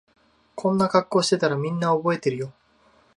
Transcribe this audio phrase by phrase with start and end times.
[0.55, 2.53] こんな格好してたらみんな覚えてるよ